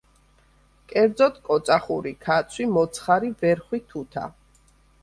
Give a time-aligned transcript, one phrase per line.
[0.93, 4.27] კერძოდ, კოწახური, ქაცვი, მოცხარი, ვერხვი, თუთა.